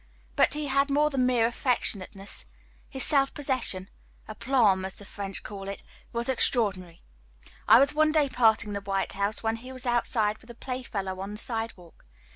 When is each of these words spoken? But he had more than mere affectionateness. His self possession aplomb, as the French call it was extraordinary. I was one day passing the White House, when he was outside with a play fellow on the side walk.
But 0.35 0.55
he 0.55 0.65
had 0.65 0.89
more 0.89 1.11
than 1.11 1.27
mere 1.27 1.45
affectionateness. 1.47 2.43
His 2.89 3.03
self 3.03 3.35
possession 3.35 3.87
aplomb, 4.27 4.83
as 4.83 4.95
the 4.95 5.05
French 5.05 5.43
call 5.43 5.67
it 5.67 5.83
was 6.11 6.27
extraordinary. 6.27 7.03
I 7.67 7.77
was 7.77 7.93
one 7.93 8.11
day 8.11 8.27
passing 8.27 8.73
the 8.73 8.81
White 8.81 9.11
House, 9.11 9.43
when 9.43 9.57
he 9.57 9.71
was 9.71 9.85
outside 9.85 10.39
with 10.39 10.49
a 10.49 10.55
play 10.55 10.81
fellow 10.81 11.19
on 11.19 11.33
the 11.33 11.37
side 11.37 11.77
walk. 11.77 12.07